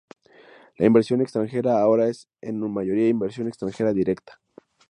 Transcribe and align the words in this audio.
La 0.79 0.87
inversión 0.87 1.21
extranjera 1.21 1.77
ahora 1.79 2.07
es 2.07 2.27
en 2.41 2.59
su 2.59 2.67
mayoría 2.69 3.07
inversión 3.09 3.47
extranjera 3.47 3.93
directa. 3.93 4.41